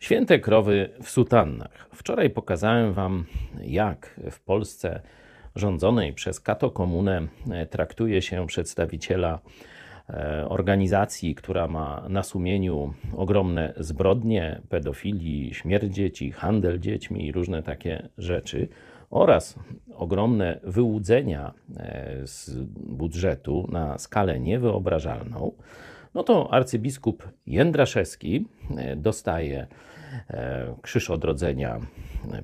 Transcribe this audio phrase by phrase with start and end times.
[0.00, 1.88] Święte krowy w sutannach.
[1.92, 3.24] Wczoraj pokazałem Wam,
[3.60, 5.00] jak w Polsce
[5.54, 9.38] rządzonej przez katokomunę e, traktuje się przedstawiciela
[10.10, 17.62] e, organizacji, która ma na sumieniu ogromne zbrodnie, pedofilii, śmierć dzieci, handel dziećmi i różne
[17.62, 18.68] takie rzeczy,
[19.10, 19.58] oraz
[19.94, 25.52] ogromne wyłudzenia e, z budżetu na skalę niewyobrażalną
[26.18, 28.46] no to arcybiskup Jędraszewski
[28.76, 29.66] e, dostaje
[30.30, 31.80] e, Krzyż Odrodzenia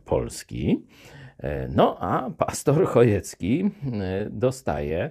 [0.04, 0.82] Polski,
[1.38, 3.70] e, no a pastor Chojecki
[4.30, 5.10] dostaje,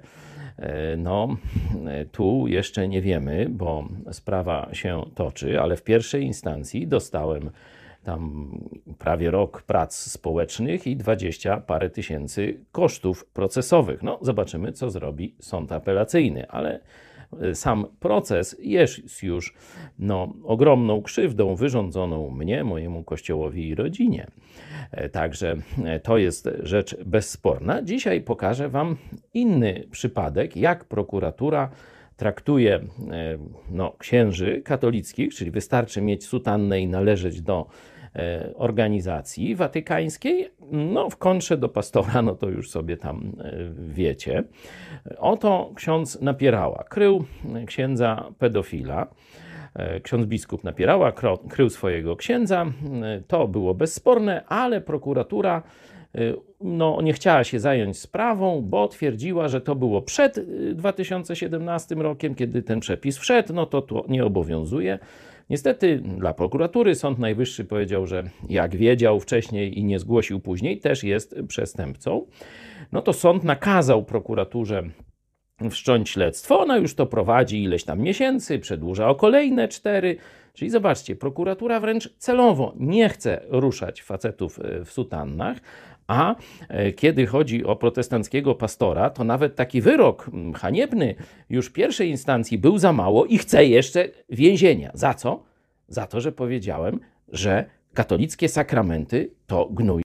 [0.97, 1.37] no
[2.11, 7.49] tu jeszcze nie wiemy, bo sprawa się toczy, ale w pierwszej instancji dostałem
[8.03, 8.51] tam
[8.99, 14.03] prawie rok prac społecznych i dwadzieścia parę tysięcy kosztów procesowych.
[14.03, 16.79] No, zobaczymy, co zrobi sąd apelacyjny, ale
[17.53, 19.53] sam proces jest już
[19.99, 24.27] no, ogromną krzywdą wyrządzoną mnie, mojemu kościołowi i rodzinie.
[24.91, 27.81] E, także e, to jest rzecz bezsporna.
[27.81, 28.97] Dzisiaj pokażę Wam
[29.33, 31.69] inny przypadek, jak prokuratura
[32.17, 32.83] traktuje e,
[33.71, 37.67] no, księży katolickich, czyli wystarczy mieć sutannę i należeć do
[38.55, 40.51] organizacji watykańskiej.
[40.71, 43.53] No, w kontrze do pastora, no to już sobie tam e,
[43.87, 44.43] wiecie.
[45.17, 47.25] Oto ksiądz napierała, krył
[47.67, 49.07] księdza pedofila.
[49.73, 51.13] E, ksiądz biskup napierała,
[51.49, 52.65] krył swojego księdza.
[53.27, 55.63] To było bezsporne, ale prokuratura
[56.61, 60.39] no, nie chciała się zająć sprawą, bo twierdziła, że to było przed
[60.75, 64.99] 2017 rokiem, kiedy ten przepis wszedł, no to to nie obowiązuje.
[65.53, 71.03] Niestety dla prokuratury Sąd Najwyższy powiedział, że jak wiedział wcześniej i nie zgłosił później, też
[71.03, 72.25] jest przestępcą.
[72.91, 74.83] No to sąd nakazał prokuraturze
[75.69, 76.59] wszcząć śledztwo.
[76.59, 80.17] Ona już to prowadzi ileś tam miesięcy, przedłuża o kolejne cztery.
[80.53, 85.57] Czyli zobaczcie, prokuratura wręcz celowo nie chce ruszać facetów e, w sutannach,
[86.07, 86.35] a
[86.69, 91.15] e, kiedy chodzi o protestanckiego pastora, to nawet taki wyrok haniebny
[91.49, 94.91] już pierwszej instancji był za mało i chce jeszcze więzienia.
[94.93, 95.43] Za co?
[95.87, 100.03] Za to, że powiedziałem, że katolickie sakramenty to gnój.